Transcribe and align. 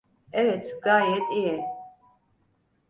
Evet, 0.33 0.79
gayet 0.83 1.31
iyi. 1.31 1.61